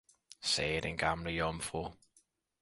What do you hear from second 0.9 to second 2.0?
gamle jomfru.